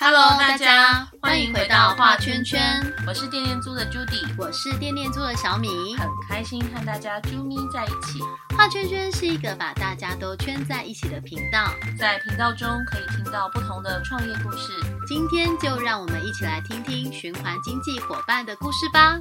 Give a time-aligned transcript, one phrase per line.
[0.00, 8.20] Hello，大家欢迎回到画圈圈，我是电电租的 Judy，我是电电租的小米，很开心和大家啾咪在一起。
[8.56, 14.72] 画圈圈是一个把大家都圈在一起的频道，在频道中可以听到不同的创业故事。
[15.08, 19.18] 今天就让我们一起来听听循环经济伙伴的故事吧。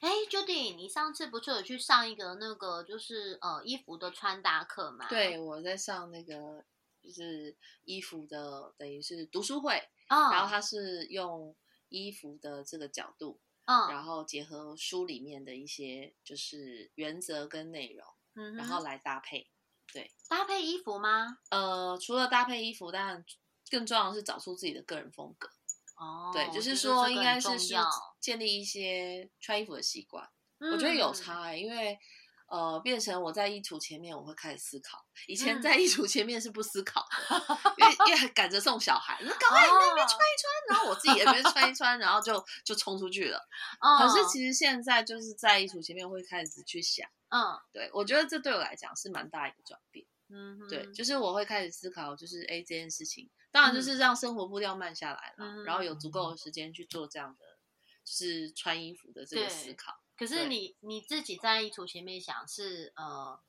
[0.00, 5.06] 哎，Judy，你上次不是有去上一个那个就是呃衣服的穿搭课吗？
[5.08, 6.34] 对，我在上那个。
[7.08, 9.78] 就是衣服的，等于是读书会，
[10.10, 11.56] 哦，然后它是用
[11.88, 19.48] 衣服的这个角度，嗯，然后结合书里面的一些就是原则跟内容，嗯，然后来搭配，
[19.90, 21.38] 对，搭配衣服吗？
[21.48, 23.24] 呃，除了搭配衣服，当然
[23.70, 25.48] 更重要的是找出自己的个人风格，
[25.96, 27.74] 哦，对，就是说应该是是
[28.20, 30.28] 建立一些穿衣服的习惯，
[30.58, 31.98] 我觉得有差，因为。
[32.48, 35.04] 呃，变成我在衣橱前面，我会开始思考。
[35.26, 43.46] 以前在衣橱前面是不思考的，因为因为赶着送小孩，那赶快那边穿一穿，然后我自己也边穿一穿，然后就就冲出去了。
[44.00, 50.06] 可是其实现在就是在衣橱前面会开始去想，嗯，对我觉得这对我来讲是蛮大一个转变。
[50.30, 57.44] 嗯，对，就是我会开始思考，就是哎这件事情，当然就是让生活步调慢下来了，然后有足够的时间去做这样的，
[58.04, 60.00] 就是穿衣服的这个思考。
[60.18, 63.40] 可是你你自己在衣橱前面想是呃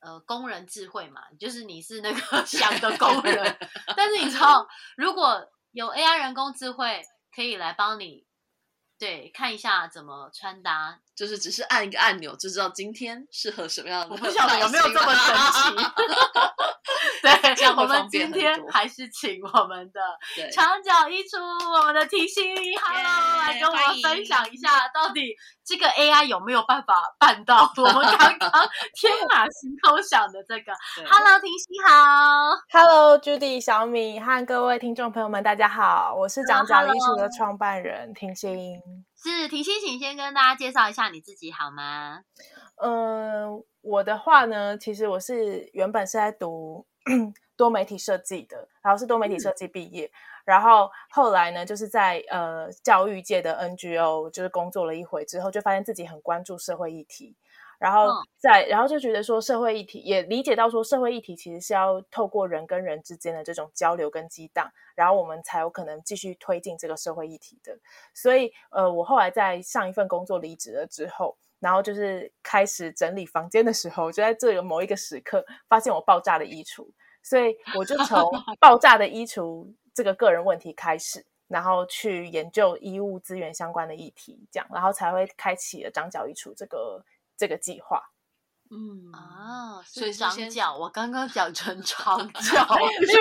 [0.00, 3.58] 呃工人智慧嘛，就是你是那个 想的工人，
[3.96, 7.02] 但是你知道如果有 AI 人工智慧
[7.34, 8.26] 可以来帮你，
[8.98, 15.76] 对看一下怎么穿搭，就是只是按一个按钮就知道今天适合什么样的，我不晓得有没有这么神奇。
[17.22, 20.00] 对，我们今天还是请我们的
[20.52, 25.32] 长脚一出，我们的提心，Hello，来跟我们分享一下，到底
[25.64, 28.50] 这个 AI 有没有办法办到我们刚刚
[28.92, 30.72] 天马行空想的这个
[31.08, 38.82] ？Hello，提心好，Hello，Judy，小米和各位听众朋友们，大家好，我是长脚一出的创办人婷心，
[39.30, 42.24] 是提心，请先跟大家介绍一下你自己好吗？
[42.76, 46.86] 嗯，我的话呢，其实我是原本是在读。
[47.54, 50.10] 多媒体设计的，然后是多媒体设计毕业，
[50.44, 57.36] 然后后来呢，就是在呃教育界的 NGO 就是工作了一回之后，就发现自己很关注社会议题，
[57.82, 58.06] 然后
[58.38, 67.76] 在然后就觉得说社会议题也理解到说社会议题其实是要透过人跟人之间的这种交流跟激荡，然后我们才有可能继续推进这个社会议题的。
[68.14, 71.36] 所以呃，我后来在上一份工作离职了之后。
[71.62, 76.90] 然后就是开始整理房间的时候，就在这个某一个时刻，发现我爆炸的衣橱，
[77.22, 78.28] 所以我就从
[78.58, 87.00] 爆炸的衣橱这个个人问题开始，然后去研究衣物资源相关的议题，这样，然后才会开启了长脚衣橱这个
[87.36, 88.00] 这个计划。
[88.70, 92.66] 嗯啊，所以长脚，我刚刚讲成长 脚，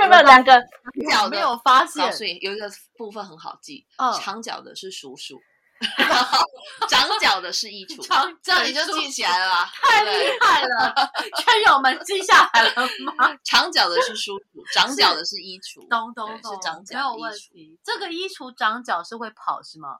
[0.01, 0.61] 有没有两个
[1.09, 2.11] 脚没有发现？
[2.13, 5.37] 所以有一个部分很好记，嗯，长脚的是叔叔。
[6.87, 8.05] 长脚的是衣橱，
[8.43, 10.93] 这样你就记起来了，太厉害了！
[11.41, 13.35] 圈友们记下来了吗？
[13.43, 17.79] 长脚的是叔叔，长脚的是衣橱，咚咚咚，是长脚，没有问题。
[17.83, 19.97] 这个衣橱长脚是会跑是吗？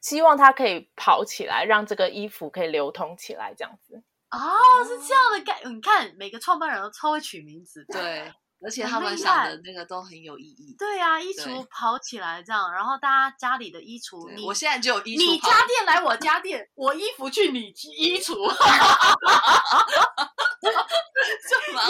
[0.00, 4.02] 希望它可以跑起来，让这个衣服可以流通起来，这样子。
[4.30, 4.38] 哦，
[4.84, 8.32] 是这样的概，你看每个创办人都超会取名字， 对。
[8.64, 10.74] 而且他们想的那个都很有意义。
[10.78, 15.18] 对呀，衣橱跑起来这样，然后大家家里的衣橱，你我现在就有衣橱。
[15.18, 18.32] 你家店来我家店，我衣服去你衣 橱，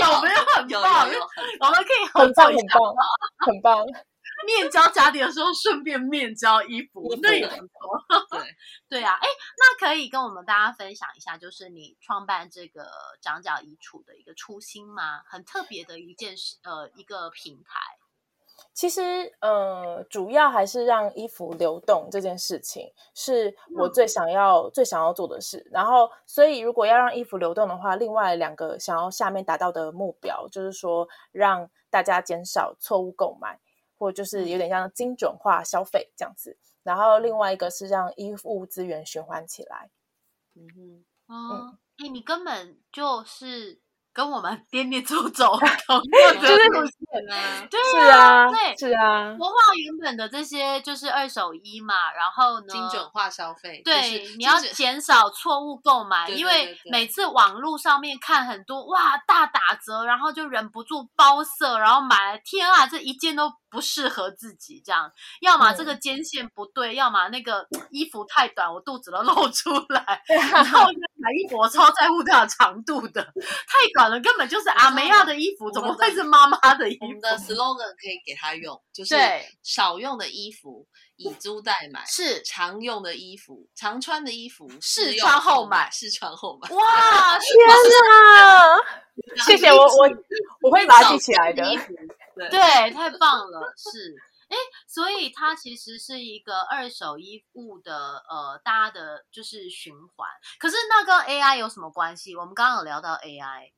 [0.01, 1.09] 有没有很棒？
[1.61, 2.95] 我们可以很棒，很棒，
[3.47, 3.87] 很棒。
[4.45, 7.69] 面交家底的时候，顺便面交衣服，那也不错。
[8.31, 8.41] 对
[9.01, 9.27] 对啊，哎，
[9.59, 12.87] 那可以跟我们大家分享一下，就是你创办这个
[13.21, 15.23] 长脚衣橱的一个初心吗？
[15.27, 17.99] 很特别的一件事，呃，一个平台。
[18.73, 25.67] 其实，呃，主要还是让衣服流动这件事情，是我最想要、最想要做的事。
[25.73, 33.59] 然后，所以如果要让衣服流动的话，另外两个想要下面达到的目标，就是说让大家减少错误购买。
[33.99, 39.91] 或就是有点像精准化消费这样子，然后另外一个是让衣物资源循环起来。
[40.55, 41.05] 嗯哼，
[41.35, 43.81] 哦，哎，你根本就是。
[44.15, 45.59] 跟我们 颠颠走走
[45.89, 49.31] 同样的路线啊，对啊，对，是啊。
[49.31, 65.11] 文化原本的这些就是二手衣嘛，然后呢，精准化消费，对，你要减少错误购买，因为每次网络上面看很多哇大打折，然后就忍不住包色，然后买了，天啊，这一件都不适合自己，这样，
[65.41, 70.23] 要么这个肩线不对，要么那个衣服太短，我肚子都露出来，
[70.53, 70.85] 然后
[71.17, 74.09] 买衣服我超在乎它的长度的，太短。
[74.09, 77.07] 了，根本就是阿梅亚的衣服，怎么会是妈妈的衣服？
[77.07, 79.17] 我们的 slogan 可以给他用，就是
[79.65, 80.87] 少用的衣服
[81.17, 86.69] 以租代买， 是常用的衣服、常穿的衣服试穿后买，试穿后买。
[86.71, 87.51] 哇， 天
[89.37, 89.45] 哪！
[89.45, 90.11] 谢谢我我
[90.63, 91.65] 我会把它记起来的。
[92.35, 94.15] 对，太棒了，是。
[94.47, 100.29] 哎，所以它其实是一个二手衣物的呃，大家的就是循环。
[100.61, 102.37] 可是那跟 AI 有什么关系？
[102.37, 103.73] 我们刚刚有聊到 AI，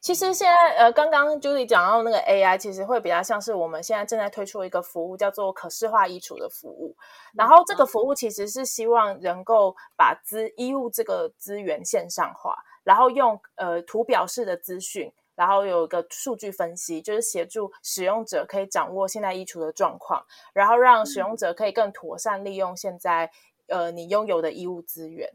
[0.00, 6.96] 其实现在呃，刚刚 Julie 讲到那个 AI，其实会比较像是我们现在正在推出一个服务，叫做可视化衣橱的服务。
[7.34, 15.12] 然后这个服务其实是希望能够把资衣物这个资源线上化，然后用呃图表式的资讯。
[15.34, 23.30] 然后有一个数据分析，就是协助使用者可以掌握现在衣橱的状况，然后让使用者可以更妥善利用现在
[23.68, 25.30] 呃你拥有的衣物资源。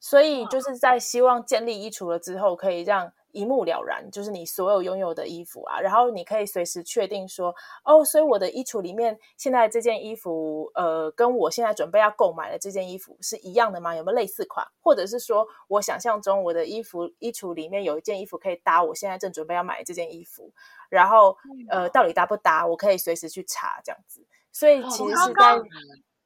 [0.00, 3.12] 所以就是在希望建立衣橱了之后，可以让。
[3.34, 7.54] 一目了然，就是你所有拥有的衣服啊，然后你可以随时确定说，
[7.84, 13.94] 哦，所以我的衣橱里面现在这件衣服，呃，跟我现在准备要购买的这件衣服是一样的吗？
[13.94, 14.66] 有没有类似款？
[14.80, 20.52] 或者是说，我想象中我的衣服衣橱里面有一件衣服可以搭我现在正准备要买的这件衣服，
[20.88, 21.36] 然后
[21.68, 22.66] 呃，到底搭不搭？
[22.66, 24.24] 我可以随时去查这样子。
[24.52, 25.60] 所以其实是在。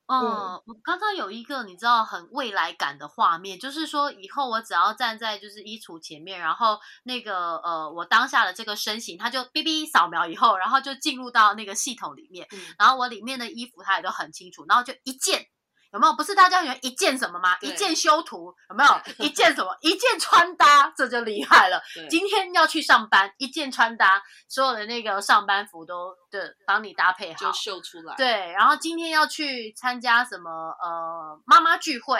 [0.09, 15.47] 哦，我刚刚有一个你知道很未来感的画面，就是说以后我只要站在就是衣橱前面，然后那个呃我当下的这个身形，它就哔哔扫描以后，然后就进入到那个系统里面，然后我里面的衣服它也都很清楚，然后就一键。
[15.93, 16.15] 有没有？
[16.15, 17.57] 不是大家喜欢一键什么吗？
[17.61, 19.01] 一键修图有没有？
[19.25, 19.77] 一键什么？
[19.81, 21.83] 一键穿搭，这就厉害了。
[22.11, 28.15] 今天要去上班，一键穿搭，所有的那个上班服都的帮你搭配好，就秀出来。
[28.17, 32.19] 对，然后今天要去参加什么呃妈妈聚会。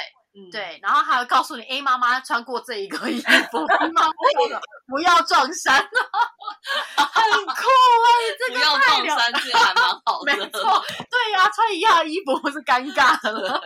[0.51, 5.77] 对，然后还会告诉你，A 妈妈穿过这一个衣服， 妈妈说的不要撞衫，
[6.97, 7.53] 很酷
[8.07, 10.37] 哎，这个不要撞衫，这还蛮好的。
[10.37, 13.61] 没错，对呀，穿一样的衣服不是尴尬了。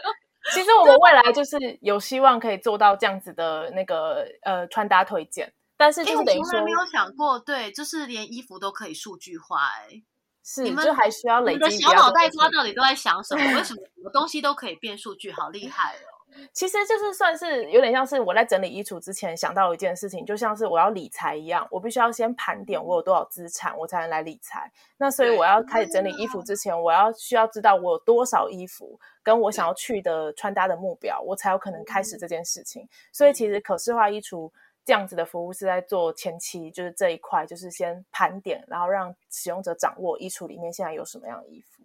[0.52, 10.02] 其实我们未来就是有希望可以做到这样子的那个呃穿搭推荐，但是就是等于说没有想过，对，就是连衣服都可以数据化哎，
[10.44, 11.58] 是你们就还需要累积。
[11.58, 13.42] 你的小脑袋瓜到底都在想什么？
[13.42, 15.30] 为什么什么东西都可以变数据？
[15.30, 16.11] 好厉害哦！
[16.52, 24.70] 其实就是算是有点像是我在整理衣橱之前想到一件事情，就像是我要理财一样，我必须要先盘点我有多少资产，我才能来理财。
[24.96, 32.88] 那所以我要开始整理衣服之前，我要需要知道我有多少衣服，跟我想要去的穿搭的目标，我才有可能开始这件事情。
[33.12, 34.50] 所以其实可视化衣橱
[34.84, 41.82] 这样子的服务是在做前期，就是这一块，就是先盘点，然后让使用者掌握衣橱里面现在有什么样的衣服。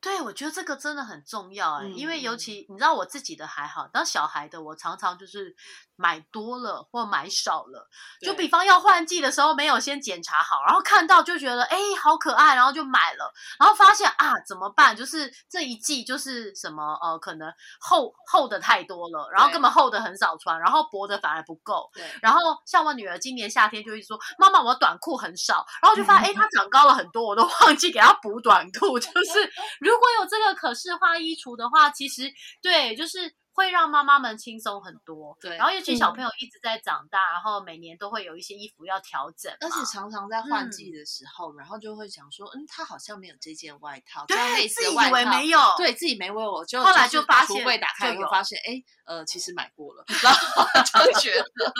[0.00, 5.54] 对，我觉得这个真的很重要哎，因为尤其你知道我自己的还好，当小孩的我常常就是
[5.96, 7.88] 买多了或买少了，
[8.20, 14.94] 就比方要换季的时候没有先检查好，然后看到就觉得哎好可爱，然后就买了，然后发现啊怎么办？
[14.96, 21.90] 就是这一季就是什么呃可能厚厚的太多了，然后根本厚的很少穿，然后薄的反而不够。
[22.22, 29.50] 然后像我女儿今年夏天就会说妈妈我短裤很少，然后就发现 哎她长高了很多，我都忘记给她补短裤， 就是
[29.86, 33.32] 如果有这个可视化衣橱的话，其实对，就是。
[33.56, 35.56] 会让妈妈们轻松很多，对。
[35.56, 50.64] 然后尤其小朋友一直在长大，然后每年都会有一些衣服要调整，而且常常在换季的时候，然后就会想说，嗯，他好像没有这件外套，对，自己以为没有，对自己没为我就后来就发现，橱柜打开就发现，哎，呃，其实买过了，然后
[51.06, 51.72] 就觉得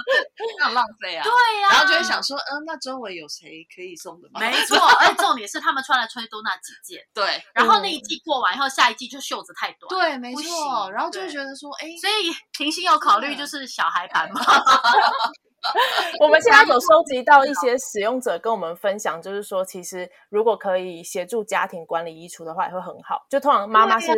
[0.59, 4.40] 那浪费啊，对呀，然后就会想说，嗯，那周围有谁可以送的吗？
[4.40, 7.45] 没错，而且重点是他们穿来穿去都那几件，对。
[7.52, 10.90] 然后那一季过完以后，下一季就袖子太短，对，没错。
[10.90, 12.46] 然后就会觉得说，哎，所以。
[12.56, 14.40] 平心有考虑就是小孩盘嘛。
[16.20, 23.26] 我们现在有收集到一些使用者跟我们分享，就是说，其实如果可以协助家庭管理衣橱的话，也会很好。
[23.28, 24.12] 就通常妈妈是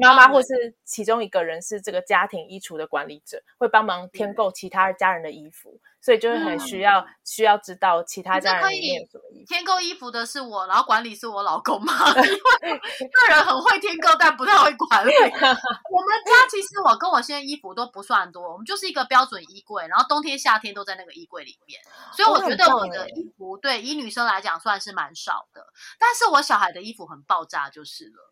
[0.00, 0.48] 妈妈，或是
[0.84, 5.80] 其中一个人是这个家庭衣橱的管理者，会帮忙添购其他家人的衣服。
[6.02, 9.46] 所以就会很需要需要知道其他家人里面什么衣服。
[9.46, 11.92] 添购衣服的是我，然后管理是我老公嘛。
[12.64, 15.12] 因为个人很会添购，但不太会管理。
[15.12, 21.80] 我们家其实我跟我现在衣服都不算多，我们就是一个标准衣柜，然后冬天夏天都在那个衣柜里面。
[22.16, 25.66] 所以我觉得我的衣服对以女生来讲算是蛮少的，
[25.98, 28.30] 但是我小孩的衣服很爆炸就是了。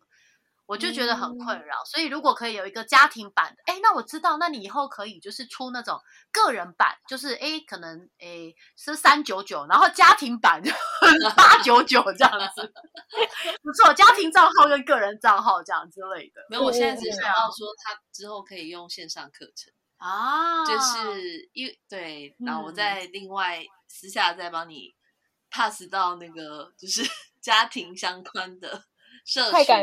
[0.65, 5.99] 我就觉得很困扰，所以如果可以有一个家庭版的，哎，那我知道，那你以后可以就是出那种
[6.31, 10.71] 个人版，就是哎，可能哎是三九九，然后家庭版就
[11.35, 12.71] 八九九这样子，
[13.63, 16.45] 不错，家庭账号跟个人账号这样之类的。
[16.51, 24.95] 没有，我现在只想要说，他之后可以用线上课程啊，就是因为对，然后我再另外私下再帮你
[25.49, 27.03] pass 到那个就是
[27.39, 28.85] 家庭相关的。
[29.25, 29.75] 社群，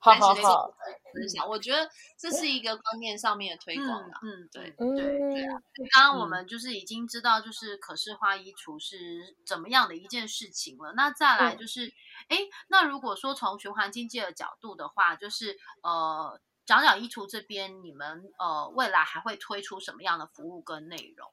[0.00, 0.74] 好好好，
[1.14, 1.48] 分享。
[1.48, 4.18] 我觉得这是一个观念上面的推广啊。
[4.22, 5.62] 嗯，对对对啊。
[5.92, 10.94] 刚刚我们就是已经知道，就是可视化衣橱是怎么样的一件事情了。
[10.96, 11.92] 那再来就是，
[12.28, 21.32] 哎，那如果说从循环经济的角度的话，就是呃，讲讲衣橱这边，你们呃未来还会推出什么样的服务跟内容？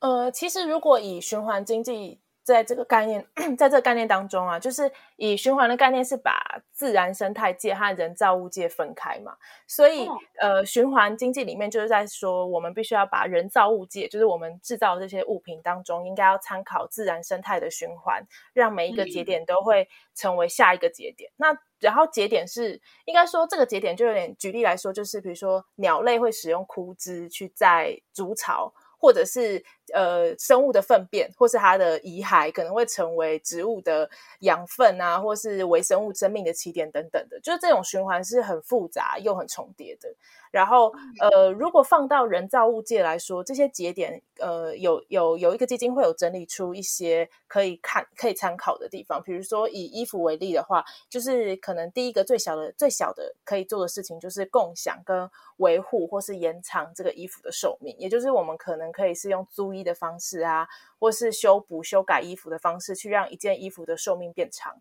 [0.00, 2.20] 呃，其实如果以循环经济。
[2.52, 3.26] 在这个概念，
[3.56, 6.40] 在这个概念当中啊，就是以循环的概念是把
[6.72, 9.36] 自然生态界和人造物界分开嘛，
[9.66, 10.08] 所以
[10.40, 21.30] 呃，循环经济里面就是在说，我们必须要把人造物界，就是我们制造这些物品当中，应该要参考自然生态的循环，让每一个节点都会成为下一个节点。
[21.36, 28.72] 那然后节点是应该说这个节点就有点举例来说，就是比如说鸟类会使用枯枝去在筑巢。
[29.00, 29.64] 或者是
[29.94, 34.08] 呃生物的粪便，或是它的遗骸，可能会成为植物的
[34.40, 40.08] 养分啊，或是微生物生命的起点等等的，就是这种循环是很复杂又很重叠的。
[40.50, 40.90] 然后，
[41.20, 49.22] 呃，如果放到人造物界来说，这些节点，呃，有有有一个基金会有整理出一些可以看、可以参考的地方。
[49.22, 57.94] 比如说，以衣服为例的话，就是可能第一个最小的、最小的可以做的事情，就是共享跟维护或是延长这个衣服的寿命。
[57.98, 60.68] 也就是我们可能可以是用租衣的方式啊，
[60.98, 64.80] 或是修补、修改衣服的方式，去让一件衣服的寿命变长。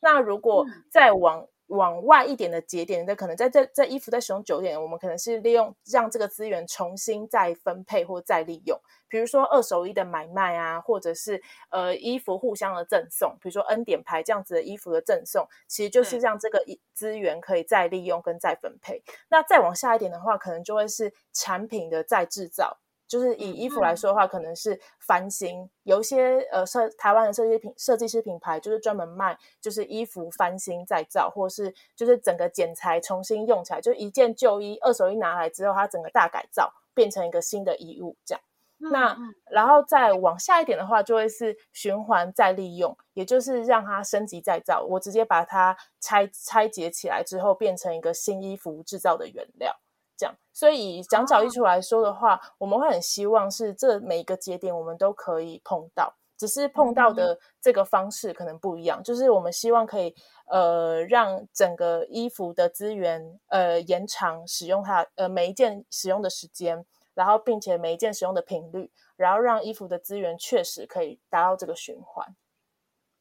[0.00, 16.62] 那如果再往往外一点的节点，那可能在这这衣服在使用久点，我们可能是利用让这个资源重新再分配或再利用，比如说二手衣的买卖啊，或者是呃衣服互相的赠送，比如说 N 点牌这样子的衣服的赠送，其实就是让这个
[16.92, 19.02] 资源可以再利用跟再分配。
[19.28, 22.78] 那再往下一点的话，可能就会是产品的再制造。
[23.08, 38.42] 就是以衣服来说的话，可能是翻新，有一些呃设台湾的设计品设计师品牌，就是专门卖就是衣服翻新再造，或是就是整个剪裁重新用起来，就一件旧衣二手衣拿来之后，它整个大改造变成一个新的衣物这样。
[38.78, 39.16] 那
[39.50, 49.74] 然后再往下一点的话，就会是循环再利用，也就是让它升级再造，我直接把它拆拆解起来之后，变成一个新衣服制造的原料。
[50.16, 59.02] 这样，所以讲角衣橱来说的话，我们会很希望是这每一个节点我们都可以碰到，只是碰到的这个方式可能不一样。
[59.02, 60.14] 就是我们希望可以
[60.46, 72.34] 呃让整个衣服的资源呃延长使用它呃每一件使用的时间，然后并且每一件使用的频率，然后让衣服的资源确实可以达到这个循环。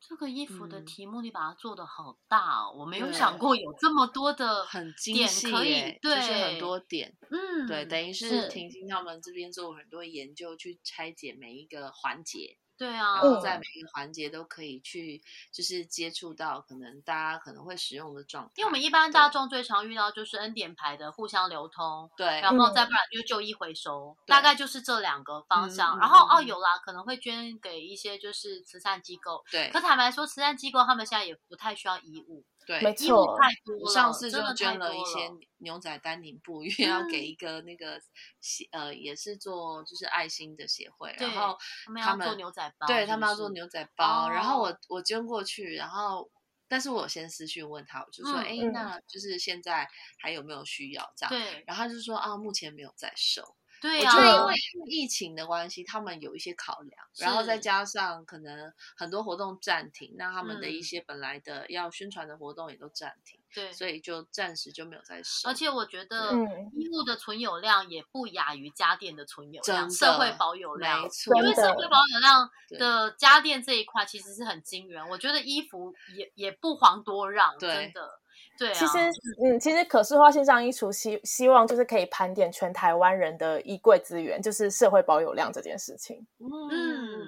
[0.08, 12.58] 这个衣服的题目你把它做的好大哦，我没有想过有这么多的很精细，可以对，就是很多点，嗯，对，等于是婷婷他们这边做很多研究，去拆解每一个环节。
[12.78, 18.52] 对啊，然后在每一个环节都可以去，就是接触到可能大家可能会使用的状态。
[18.56, 25.98] 因为我们一般大众最常遇到就是 N 点牌的互相流通，对，然后再不然就是旧衣回收，大概就是这两个方向。
[26.00, 29.44] 然后哦，有啦，可能会捐给一些就是慈善机构。
[29.50, 32.44] 对，可坦白说，慈善机构他们现在也不太需要衣物。
[32.66, 33.38] 对，没错，
[33.84, 35.30] 我上次就捐了一些
[35.60, 38.02] 牛仔丹宁布， 因为要给一个那个
[38.42, 41.58] 协呃，也是做就是爱心的协会，然后
[42.02, 46.30] 他们做牛仔包，对他们要做牛仔包，然后我我捐过去，然后
[46.68, 49.88] 但是我先私讯问他，我就说，哎，那就是现在
[50.20, 51.30] 还有没有需要这样？
[51.30, 53.56] 对，然后他就说啊，目前没有在收。
[53.86, 65.48] 对呀，我觉得因为疫情的关系，他们有一些考量，然后再加上可能很多活动暂停，那他们的一些本来的要宣传的活动也都暂停，对，所以就暂时就没有再收。
[65.48, 66.32] 而且我觉得
[66.74, 72.50] 衣物的存有量也不亚于家电的存有量，社会保有量，没错，因为社会保有量
[72.80, 75.08] 的家电这一块其实是很惊人。
[75.10, 78.20] 我觉得衣服也也不遑多让，真的。
[78.58, 78.98] 对，其实，
[79.44, 86.26] 嗯，其实可视化线上衣橱希希望就是可以盘点全台湾人的衣柜资源，就是社会保有量这件事情。
[86.40, 86.78] 嗯嗯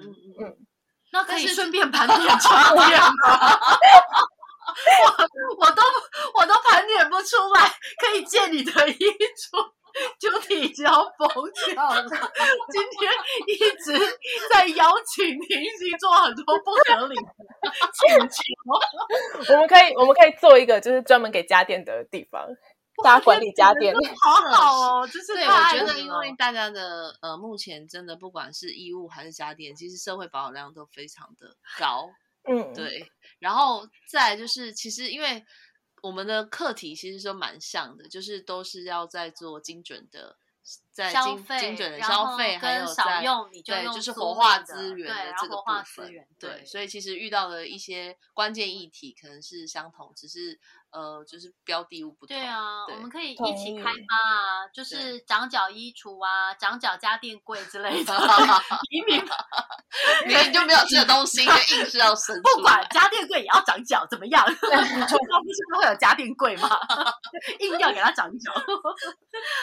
[0.02, 0.14] 嗯
[0.46, 0.56] 嗯，
[1.12, 2.74] 那可以顺便盘点穿？
[2.74, 2.80] 我
[5.58, 5.82] 我都
[6.34, 7.68] 我都盘点不出来，
[7.98, 9.72] 可以借你的衣橱。
[10.20, 10.84] 就提交
[11.18, 11.28] 封
[11.74, 12.02] 掉了。
[12.70, 13.10] 今天
[13.48, 13.98] 一直
[14.52, 17.22] 在邀请婷婷做很多不合理的
[17.70, 19.52] 请求。
[19.54, 22.48] 我们可以，我们可以做一个，就是专门给家电的地方，
[23.02, 23.94] 大家管理家电。
[24.20, 32.08] 好好哦， 就是对，我觉得因为大家的呃，目前真的不管是衣物还是家电，其实社会保有量都非常的高。
[32.48, 33.10] 嗯，对。
[33.38, 35.44] 然后再就是，其实因为。
[36.00, 40.36] 我们的课题其实都蛮像的，就是都是要在做精准的
[40.92, 50.58] 在消精费，精准的消费，还有跟少在用你就对，就是活化资源对的这个部然后活化资分源，对，对所以其实遇到的一些关键议题可能是相同，只是
[50.90, 52.36] 呃，就是标的物不同。
[52.36, 58.12] 对啊，对我们可以一起开发啊，就是长角衣橱啊，长角家电柜之类的
[58.90, 59.24] 以免
[60.28, 62.62] 明明就没有这个东西， 就硬是要生不。
[62.62, 64.44] 管家电柜也要长脚，怎么样？
[64.54, 66.68] 厨房不是都会有家电柜吗？
[67.60, 68.52] 硬要给它长脚。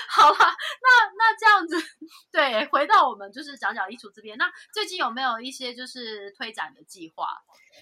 [0.09, 1.75] 好啦，那那这样子，
[2.31, 7.27] 对，回到我们就是长脚衣橱这边，那最近有没有一些就是推展的计划？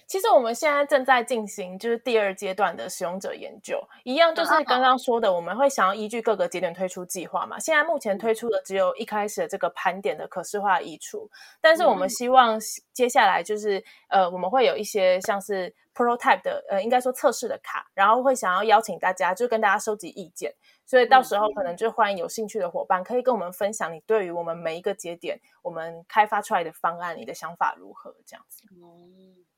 [0.06, 7.58] 其实我们现在正在进行就是第二阶段的使用者研究，一样就是刚刚说的，我们会想要依据各个节点推出计划嘛。
[7.58, 12.58] 现在目前推出的只有一开始的这个盘点的可视化移除，但是我们希望
[12.92, 20.52] 接下来就是呃，我们会有一些像是 prototype 的呃，应该说测试的卡，然后会想要邀请大家就跟大家收集意见，
[20.86, 28.62] 所以到时候可能就欢迎有兴趣的伙伴可以跟我们分享你对于我们每一个节点我们开发出来的方案，你的想法如何这样子。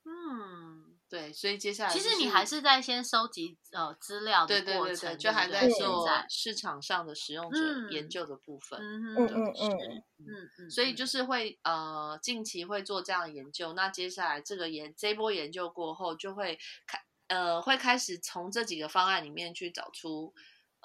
[0.08, 8.78] 嗯，对，所以接下来其实你还是在先收集呃资料的对对过程，对对，就还在做现在市场上的使用者嗯研究的部分。
[8.80, 10.02] 嗯嗯，嗯嗯。
[10.18, 20.32] 嗯嗯，所以就是会呃近期会做这样的研究，那接下来这个研这一波研究过后，就会开呃会开始从这几个方案里面去找出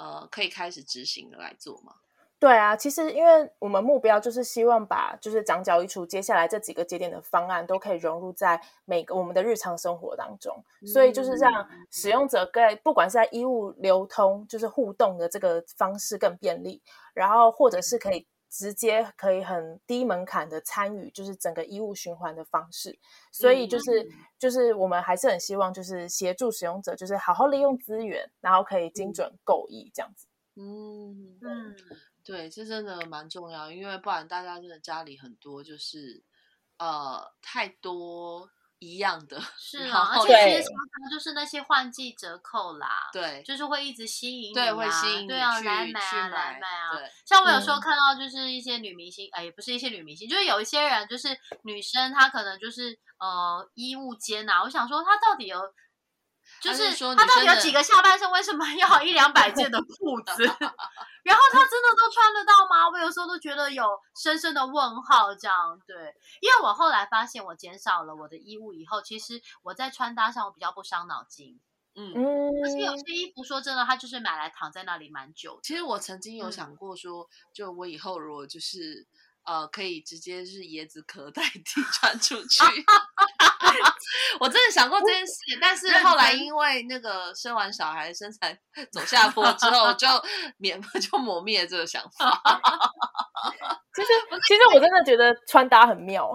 [0.01, 1.93] 呃可以开始执行的来做吗。
[2.39, 16.81] 对啊，其实因为我们目标就是希望把就是长角衣橱接下来这几个节点的方案都可以融入在每个我们的日常生活当中，所以就是让使用者在不管是在衣物流通就是互动的这个方式更便利，
[17.13, 22.99] 然后或者是可以直接可以很低门槛的参与就是整个衣物循环的方式，
[23.31, 24.05] 所以就是
[24.37, 30.27] 就是我们还是很希望就是协助使用者就是好好利用资源，然后可以精准购衣这样子。
[30.55, 31.75] 嗯嗯。
[32.23, 36.23] 对，这真的蛮重要，因为不然大家真的家里很多就是
[36.77, 38.47] 呃太多
[38.81, 46.95] 一样的， 是啊，而且其实常常就是那些换季折扣啦，对就是会一直吸引你、对啊，会吸引你对啊，来买啊，来买买啊。
[46.97, 51.29] 对像我有时候嗯看到就是一些女明星，哎，也不是一些女明星，就是有一些人就是
[51.63, 55.61] 女生，她可能就是呃衣物间啊，我想说她到底有。
[56.61, 58.29] 就她是说她到底有几个下半身？
[58.31, 60.43] 为什么要一两百件的裤 子？
[61.23, 62.89] 然后他真的都穿得到吗？
[62.91, 65.33] 我有时候都觉得有深深的问号。
[65.35, 65.95] 这样对，
[66.39, 71.59] 因为我后来发现，我减少了我的衣物以后，其实我在穿搭上我比较不伤脑筋。
[71.95, 72.13] 嗯。
[72.15, 75.61] 嗯，而且有些衣服，说真的，它就是买来躺在那里蛮久的。
[75.63, 79.05] 其实我曾经有嗯想过说，就我以后如果就是
[79.43, 82.63] 呃，可以直接是椰子壳代替 穿出去。
[84.39, 88.57] 我真的想过这件事，但是后来因为那个生完小孩身材
[88.91, 90.07] 走下坡之后，就
[90.57, 92.41] 免就磨灭这个想法。
[93.95, 94.07] 其实
[94.47, 96.31] 其实我真的觉得穿搭很妙，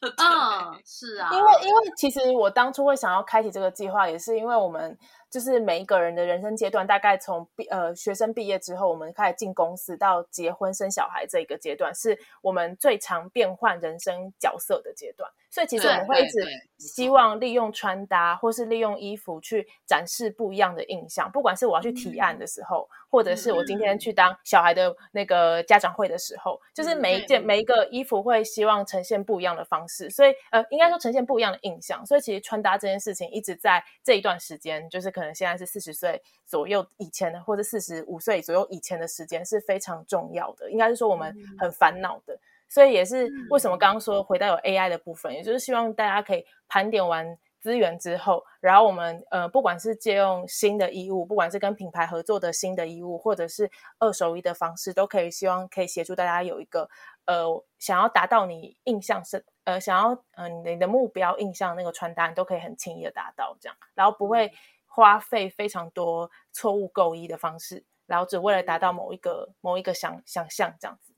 [0.00, 4.98] 嗯，是啊，因为因为其实我当初会想要开启这个计划，也是因为我们
[5.30, 15.30] 就是每一个人的人生阶段，大概从毕呃学生毕业之后，我们开始进公司到结婚生小孩这一个阶段，是我们最常变换人生角色的阶段。
[15.52, 16.38] 所以其实我们会一直
[16.78, 32.06] 希望利用穿搭或是利用衣服去展示不一样的印象，不管是我要去提案的时候，或者是我今天去当小孩的那个家长会的时候，就是每一件每一个衣服会希望呈现不一样的方式，所以呃，应该说呈现不一样的印象。
[32.06, 42.38] 所以其实穿搭这件事情一直在这一段时间，就是可能现在是四十岁左右以前的，或者四十五岁左右以前的时间是非常重要的，应该是说我们很烦恼的。
[42.68, 43.76] 所以也是为什么。
[43.76, 56.88] 刚刚说回到有 AI 的部分，也就是希望大家可以盘点完资源之后，然后我们呃不管是借用新的衣物，不管是跟品牌合作的新的衣物，或者是二手衣的方式，都可以希望可以协助大家有一个
[57.26, 57.44] 呃
[57.80, 64.52] 想要达到你印象深呃想要呃你的目标印象那个穿搭，你都可以很轻易的达到这样，然后不会
[64.92, 71.14] 花费非常多错误购衣的方式，然后只为了达到某一个某一个想想象这样子。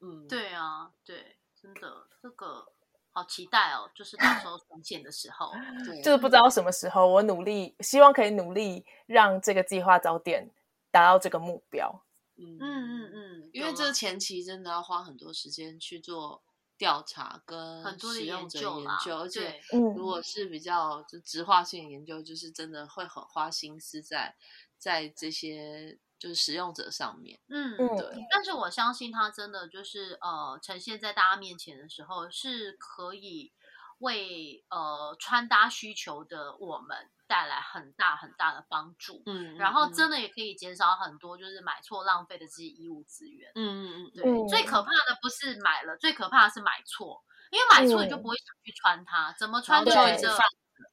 [0.00, 2.66] 嗯，对啊，对，真的这个
[3.12, 5.52] 好期待哦，就是到时候重现的时候，
[5.86, 10.50] 对，就是不知道什么时候，我努力，希望可以努力让这个计划早点
[10.90, 12.02] 达到这个目标。
[12.36, 16.42] 嗯嗯嗯嗯，因为这前期真的要花很多时间去做
[16.82, 19.60] 调查跟很多的使用者究研究，而且
[19.94, 24.34] 如果是比较就直化性研究，就是真的会很花心思在
[24.76, 27.38] 在这些就是使用者上面。
[27.46, 33.52] 嗯嗯对，但是我相信它真的就是呃呈现在大家面前的时候是可以
[34.02, 39.22] 为呃穿搭需求的我们带来很大很大的帮助。
[39.24, 43.50] 嗯，然后真的也可以减少很多就是买错浪费的这些衣物资源。
[43.54, 44.48] 嗯嗯嗯，对。
[44.48, 50.28] 最可怕的不是买了，最可怕的是买错，因为买错你就不会想去穿它，怎么穿就一直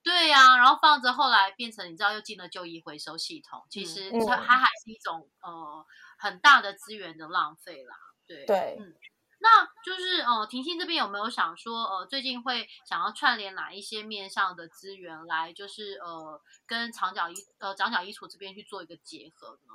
[0.03, 5.85] 对呀，然后放着，后来变成你知道又进了旧衣回收系统，其实它它还是一种呃
[6.17, 7.95] 很大的资源的浪费啦。
[8.27, 8.93] 对对，嗯。
[9.41, 19.73] 那就是呃，婷婷这边有没有想说呃，最近会想要串联哪一些面上的资源来，就是呃，跟长角衣呃长角衣橱这边去做一个结合呢？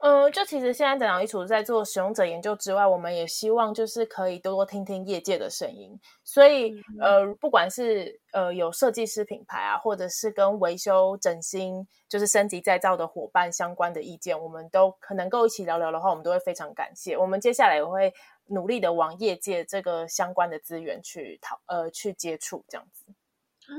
[0.00, 5.98] 呃，就其实现在长脚衣橱在做使用者研究之外，我们也希望就是可以多多听听业界的声音。
[6.24, 17.16] 所以呃，不管是呃有设计师品牌啊，或者是跟维修整新就是升级再造的伙伴相关的意见，我们都可能够一起聊聊的话，我们都会非常感谢。
[17.16, 18.12] 我们接下来也会。
[18.52, 23.04] 努力的往业界这个相关的资源去讨呃去接触这样子，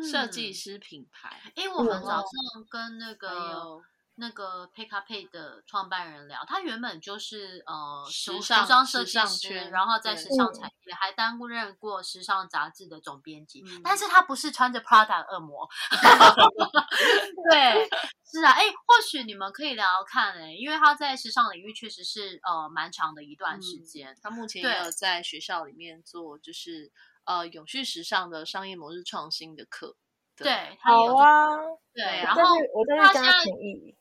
[0.10, 2.26] 设计师品牌，哎，我们早上
[2.70, 3.82] 跟那个
[4.22, 15.68] 那个 p i k a p 的创办人聊，他原本就是呃时尚设计师，然后在时尚产业还担任过时尚杂志的总编辑，但是他不是穿着 Prada 恶魔，
[17.50, 17.90] 对。
[18.34, 24.16] 是啊，哎，或许你们可以聊聊看，哎，因为他在时尚领域确实是呃蛮长的一段时间。
[24.22, 26.90] 他目前也有在学校里面做，就是
[27.26, 29.98] 呃永续时尚的商业模式创新的课。
[30.38, 31.58] 对，好啊，
[31.94, 32.42] 对，然后
[32.74, 33.98] 我再跟他请益。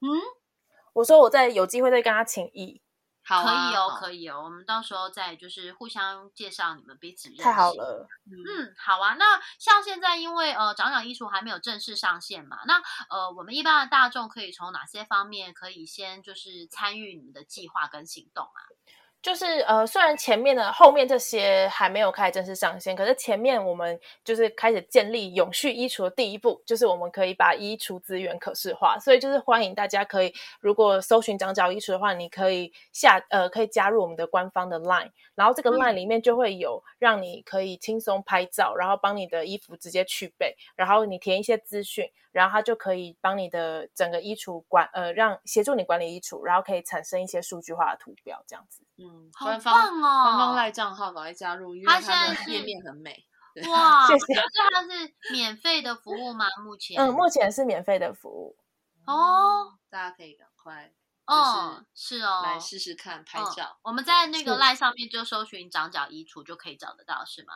[0.00, 0.08] 嗯，
[0.94, 2.82] 我说我再有机会再跟他请益。
[3.22, 7.42] 可以哦，可以哦，我们到时候再就是互相介绍你们彼此认识。
[7.44, 9.14] 太好了，嗯，好啊。
[9.14, 18.60] 那像现在因为呃，长长艺术还没有正式上线嘛，那呃，我们一般的大众可以从哪些方面可以先就是参与你们的计划跟行动啊？
[19.22, 28.98] 就是呃，虽然前面的后面这些还没有开始正式上线，可是前面我们就是开始建立永续衣橱的第一步，就是我们可以把衣橱资源可视化。
[28.98, 48.84] 所以就是欢迎大家可以，如果搜寻长角衣橱的话，你可以下呃可以加入我们的官方的 LINE，然后这个 LINE 里面就会有让你可以轻松拍照，然后帮你的衣服直接去备，然后你填一些资讯，然后它就可以帮你的整个衣橱管呃让协助你管理衣橱，然后可以产生一些数据化的图标这样子。
[48.98, 50.22] 嗯，好棒哦！
[50.24, 53.24] 官方赖账号赶快加入，因为它的页面很美。
[53.68, 54.34] 哇， 谢谢。
[54.34, 56.46] 是它是免费的服务吗？
[56.62, 56.96] 目前？
[57.00, 58.56] 嗯，目前是免费的服务。
[59.06, 60.92] 哦，大家可以赶快，
[61.26, 63.78] 哦，是哦，来试试看拍照。
[63.82, 67.54] 我们在那个赖上面就搜寻“长角衣橱”就可以找得到，是吗？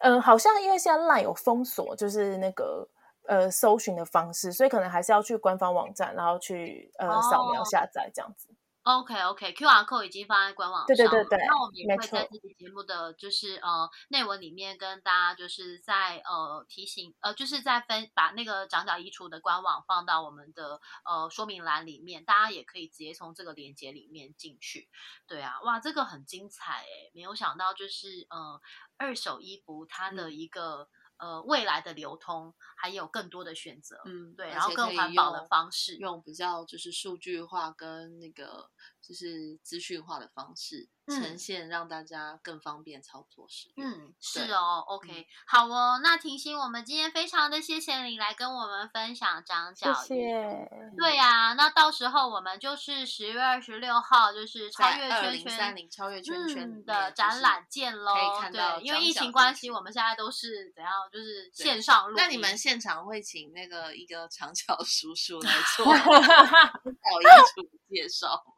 [0.00, 2.88] 嗯，好像因为现在赖有封锁，就是那个
[3.28, 8.48] 呃搜寻的方式，所以可能还是要去官方网站，然后去呃扫描下载这样子。
[8.84, 11.38] OK OK，Q R code 已经放在官网上，对对对对。
[11.46, 24.88] 那我们也会在这期节目的就是呃内文里面跟大家就是在呃提醒呃就是在分把那个长角衣橱的官网放到我们的呃说明栏里面，大家也可以直接从这个链接里面进去。
[25.26, 28.58] 对啊，哇，这个很精彩诶，没有想到就是呃
[28.96, 30.88] 二手衣服它的一个。
[31.18, 38.70] 呃，未来的流通还有更多的选择，嗯，对，然后更环保的方式，用比较就是数据化跟那个
[39.08, 40.90] 就是资讯化的方式。
[41.10, 43.90] 呈现让大家更方便操作使用。
[43.90, 45.98] 嗯，是哦，OK，好哦。
[46.02, 49.90] 那婷心，我们今天非常的谢谢你来跟我们分享长角。
[49.94, 50.68] 谢谢。
[50.98, 58.12] 对呀，那到时候我们就是十月二十六号，就是超越圈圈三零超越圈圈的展览见喽。
[58.52, 62.14] 对，因为疫情关系，我们现在都是怎样，就是线上录。
[62.18, 67.24] 那你们现场会请那个一个长角叔叔来做搞衣
[67.56, 68.44] 橱介绍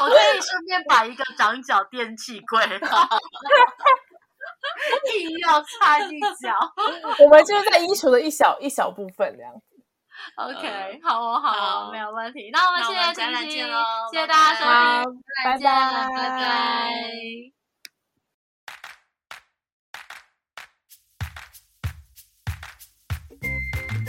[0.00, 1.80] 我可以顺便把一个长角。
[1.90, 2.62] 电器柜，
[5.12, 6.54] 硬要插一脚，
[7.18, 9.60] 我们就是在衣橱的一小一小部分这样子。
[10.36, 12.50] OK，好哦，好哦，没有问题。
[12.52, 13.66] 那我们谢谢婷婷，
[14.12, 14.64] 谢谢大家收
[15.10, 16.92] 听，拜拜，拜拜。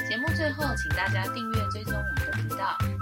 [0.08, 2.78] 节目最后，请大家订阅追踪我们的频道。